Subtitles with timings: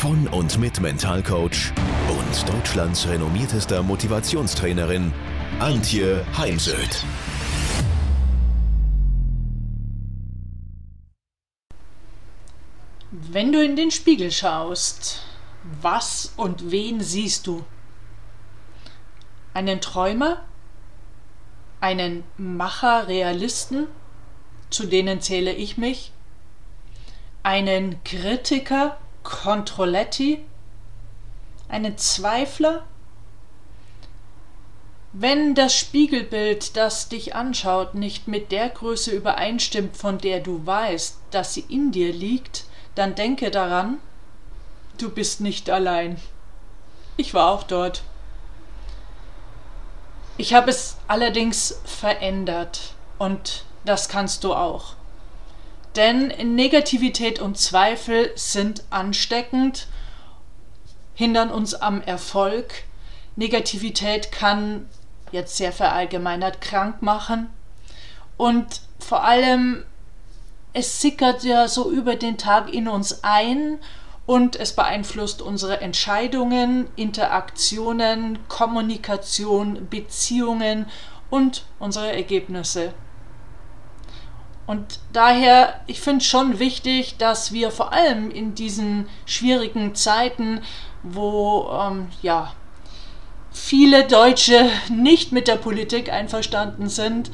[0.00, 1.74] von und mit Mentalcoach
[2.08, 5.12] und Deutschlands renommiertester Motivationstrainerin
[5.58, 7.04] Antje Heimsöth.
[13.10, 15.22] Wenn du in den Spiegel schaust,
[15.82, 17.62] was und wen siehst du?
[19.52, 20.40] Einen Träumer?
[21.82, 23.86] Einen Macher-Realisten?
[24.70, 26.10] Zu denen zähle ich mich?
[27.42, 28.96] Einen Kritiker?
[29.30, 30.44] Controlletti?
[31.68, 32.82] Einen Zweifler?
[35.12, 41.18] Wenn das Spiegelbild, das dich anschaut, nicht mit der Größe übereinstimmt, von der du weißt,
[41.30, 42.64] dass sie in dir liegt,
[42.96, 43.98] dann denke daran,
[44.98, 46.20] du bist nicht allein.
[47.16, 48.02] Ich war auch dort.
[50.36, 54.94] Ich habe es allerdings verändert und das kannst du auch.
[55.96, 59.88] Denn Negativität und Zweifel sind ansteckend,
[61.14, 62.84] hindern uns am Erfolg.
[63.36, 64.88] Negativität kann
[65.32, 67.50] jetzt sehr verallgemeinert krank machen
[68.36, 69.84] und vor allem
[70.72, 73.78] es sickert ja so über den Tag in uns ein
[74.26, 80.86] und es beeinflusst unsere Entscheidungen, Interaktionen, Kommunikation, Beziehungen
[81.28, 82.94] und unsere Ergebnisse.
[84.66, 90.60] Und daher, ich finde es schon wichtig, dass wir vor allem in diesen schwierigen Zeiten,
[91.02, 92.52] wo ähm, ja
[93.52, 97.30] viele Deutsche nicht mit der Politik einverstanden sind,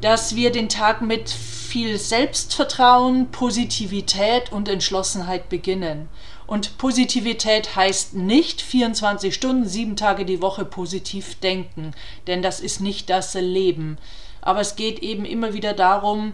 [0.00, 1.34] dass wir den Tag mit
[1.68, 6.08] viel Selbstvertrauen, Positivität und Entschlossenheit beginnen.
[6.46, 11.92] Und Positivität heißt nicht 24 Stunden, sieben Tage die Woche positiv denken,
[12.26, 13.98] denn das ist nicht das Leben.
[14.40, 16.32] Aber es geht eben immer wieder darum,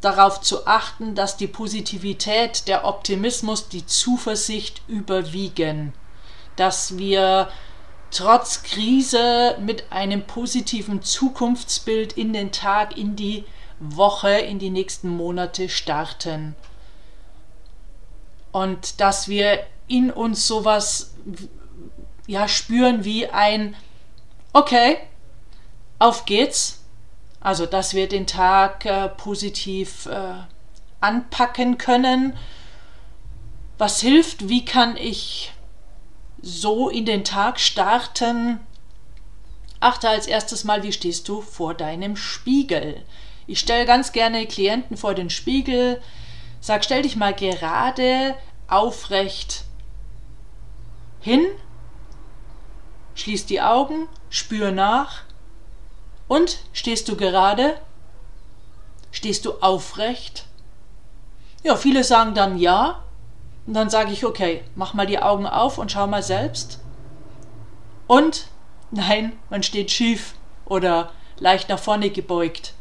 [0.00, 5.92] darauf zu achten, dass die Positivität, der Optimismus, die Zuversicht überwiegen.
[6.56, 7.50] Dass wir
[8.10, 13.44] trotz Krise mit einem positiven Zukunftsbild in den Tag, in die
[13.80, 16.54] Woche, in die nächsten Monate starten.
[18.52, 21.14] Und dass wir in uns sowas
[22.26, 23.74] ja spüren wie ein
[24.52, 24.98] okay,
[25.98, 26.80] auf geht's,
[27.40, 30.34] also, dass wir den Tag äh, positiv äh,
[31.00, 32.36] anpacken können.
[33.78, 34.50] Was hilft?
[34.50, 35.54] Wie kann ich
[36.42, 38.60] so in den Tag starten?
[39.80, 43.02] Achte als erstes mal, wie stehst du vor deinem Spiegel?
[43.50, 46.00] Ich stelle ganz gerne Klienten vor den Spiegel,
[46.60, 48.36] sag, stell dich mal gerade
[48.68, 49.64] aufrecht
[51.18, 51.44] hin,
[53.16, 55.22] schließ die Augen, spür nach
[56.28, 57.80] und stehst du gerade?
[59.10, 60.46] Stehst du aufrecht?
[61.64, 63.02] Ja, viele sagen dann ja.
[63.66, 66.78] Und dann sage ich, okay, mach mal die Augen auf und schau mal selbst.
[68.06, 68.46] Und
[68.92, 70.34] nein, man steht schief
[70.66, 72.74] oder leicht nach vorne gebeugt.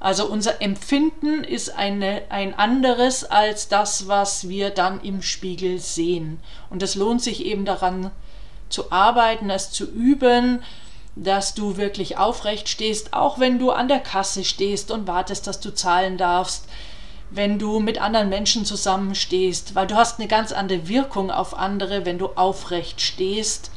[0.00, 6.40] Also unser Empfinden ist eine, ein anderes als das, was wir dann im Spiegel sehen.
[6.70, 8.10] Und es lohnt sich eben daran
[8.70, 10.62] zu arbeiten, es zu üben,
[11.16, 15.60] dass du wirklich aufrecht stehst, auch wenn du an der Kasse stehst und wartest, dass
[15.60, 16.64] du zahlen darfst,
[17.30, 22.06] wenn du mit anderen Menschen zusammenstehst, weil du hast eine ganz andere Wirkung auf andere,
[22.06, 23.70] wenn du aufrecht stehst.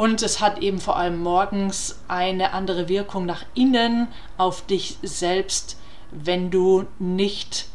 [0.00, 5.76] Und es hat eben vor allem morgens eine andere Wirkung nach innen auf dich selbst,
[6.10, 7.66] wenn du nicht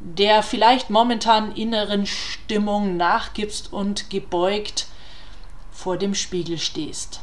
[0.00, 4.86] der vielleicht momentan inneren Stimmung nachgibst und gebeugt
[5.70, 7.20] vor dem Spiegel stehst.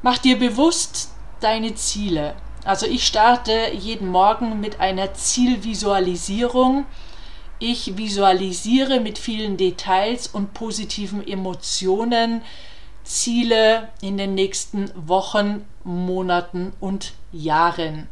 [0.00, 1.10] Mach dir bewusst
[1.40, 2.34] deine Ziele.
[2.64, 6.86] Also ich starte jeden Morgen mit einer Zielvisualisierung.
[7.66, 12.42] Ich visualisiere mit vielen Details und positiven Emotionen
[13.04, 18.06] Ziele in den nächsten Wochen, Monaten und Jahren.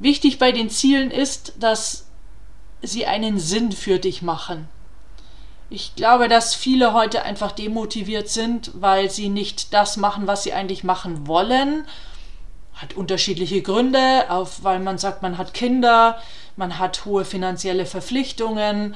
[0.00, 2.06] Wichtig bei den Zielen ist, dass
[2.82, 4.68] sie einen Sinn für dich machen.
[5.70, 10.52] Ich glaube, dass viele heute einfach demotiviert sind, weil sie nicht das machen, was sie
[10.52, 11.86] eigentlich machen wollen.
[12.74, 16.18] Hat unterschiedliche Gründe, auf, weil man sagt, man hat Kinder,
[16.56, 18.94] man hat hohe finanzielle Verpflichtungen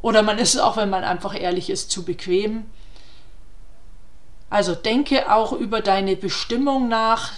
[0.00, 2.66] oder man ist auch, wenn man einfach ehrlich ist, zu bequem.
[4.50, 7.32] Also denke auch über deine Bestimmung nach,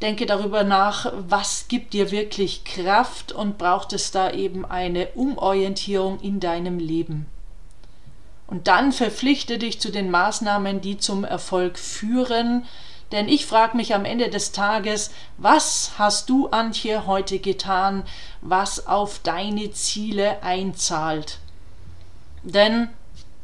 [0.00, 6.20] denke darüber nach, was gibt dir wirklich Kraft und braucht es da eben eine Umorientierung
[6.20, 7.26] in deinem Leben.
[8.46, 12.66] Und dann verpflichte dich zu den Maßnahmen, die zum Erfolg führen,
[13.12, 18.04] denn ich frage mich am Ende des Tages, was hast du, Antje, heute getan,
[18.40, 21.38] was auf deine Ziele einzahlt?
[22.42, 22.88] Denn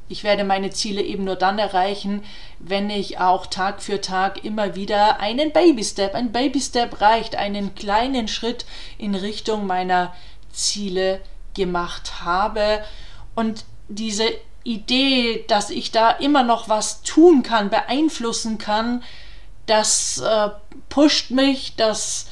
[0.08, 2.24] ich werde meine Ziele eben nur dann erreichen,
[2.58, 8.26] wenn ich auch Tag für Tag immer wieder einen Baby-Step, ein Baby-Step reicht, einen kleinen
[8.26, 8.64] Schritt
[8.96, 10.14] in Richtung meiner
[10.50, 11.20] Ziele
[11.54, 12.82] gemacht habe.
[13.34, 14.30] Und diese
[14.64, 19.02] Idee, dass ich da immer noch was tun kann, beeinflussen kann,
[19.68, 20.50] das äh,
[20.88, 22.26] pusht mich, das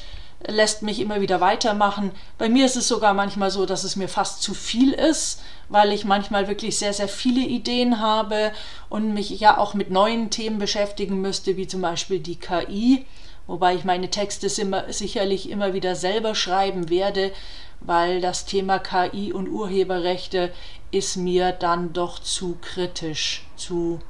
[0.47, 2.13] lässt mich immer wieder weitermachen.
[2.39, 5.93] Bei mir ist es sogar manchmal so, dass es mir fast zu viel ist, weil
[5.93, 8.53] ich manchmal wirklich sehr, sehr viele Ideen habe
[8.89, 13.07] und mich ja auch mit neuen Themen beschäftigen müsste, wie zum Beispiel die KI,
[13.47, 17.33] wobei ich meine Texte sicherlich immer wieder selber schreiben werde,
[17.81, 20.53] weil das Thema KI und Urheberrechte
[20.91, 24.01] ist mir dann doch zu kritisch, zu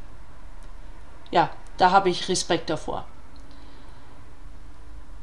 [1.31, 3.07] ja, da habe ich Respekt davor.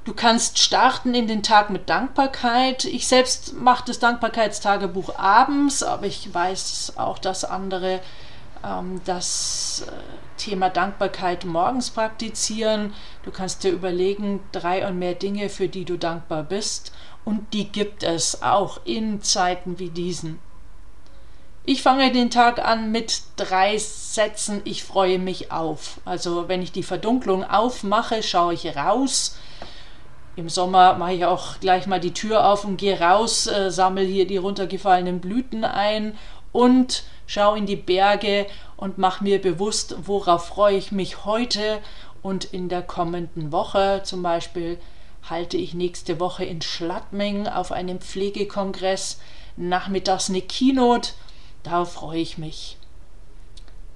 [0.06, 2.84] Du kannst starten in den Tag mit Dankbarkeit.
[2.84, 8.02] Ich selbst mache das Dankbarkeitstagebuch abends, aber ich weiß auch, dass andere
[8.66, 9.92] ähm, das äh,
[10.38, 12.94] Thema Dankbarkeit morgens praktizieren.
[13.24, 16.92] Du kannst dir überlegen, drei und mehr Dinge, für die du dankbar bist.
[17.24, 20.40] Und die gibt es auch in Zeiten wie diesen.
[21.64, 26.02] Ich fange den Tag an mit drei Sätzen, ich freue mich auf.
[26.04, 29.38] Also wenn ich die Verdunklung aufmache, schaue ich raus
[30.36, 34.04] im Sommer mache ich auch gleich mal die Tür auf und gehe raus, äh, sammle
[34.04, 36.18] hier die runtergefallenen Blüten ein
[36.52, 41.80] und schaue in die Berge und mache mir bewusst, worauf freue ich mich heute
[42.22, 44.02] und in der kommenden Woche.
[44.04, 44.80] Zum Beispiel
[45.30, 49.20] halte ich nächste Woche in Schladming auf einem Pflegekongress
[49.56, 51.12] nachmittags eine Keynote.
[51.64, 52.78] Darauf freue ich mich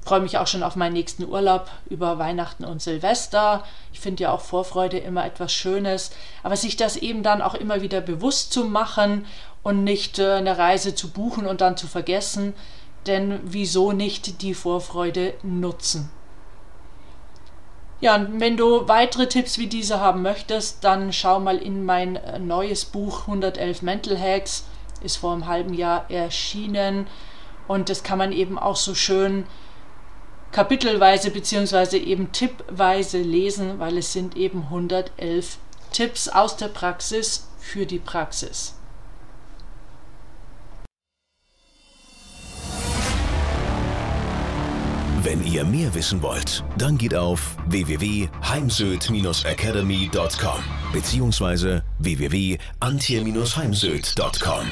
[0.07, 3.65] freue mich auch schon auf meinen nächsten Urlaub über Weihnachten und Silvester.
[3.92, 6.12] Ich finde ja auch Vorfreude immer etwas Schönes,
[6.44, 9.25] aber sich das eben dann auch immer wieder bewusst zu machen
[9.63, 12.54] und nicht äh, eine Reise zu buchen und dann zu vergessen,
[13.06, 16.10] denn wieso nicht die Vorfreude nutzen?
[18.00, 22.15] Ja, und wenn du weitere Tipps wie diese haben möchtest, dann schau mal in mein
[22.15, 24.63] äh, neues Buch 111 Mental Hacks.
[25.01, 27.07] Ist vor einem halben Jahr erschienen
[27.68, 29.45] und das kann man eben auch so schön
[30.52, 31.98] kapitelweise bzw.
[31.98, 35.58] eben tippweise lesen, weil es sind eben 111
[35.92, 38.74] Tipps aus der Praxis für die Praxis.
[45.24, 50.64] Wenn ihr mehr wissen wollt, dann geht auf www.heimsöd-academy.com
[50.94, 51.82] bzw.
[52.00, 54.72] www.antje-heimsöd.com.